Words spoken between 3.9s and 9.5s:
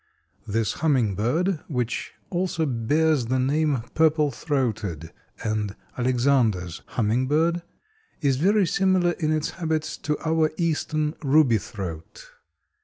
Purple throated and Alexandre's Hummingbird, is very similar in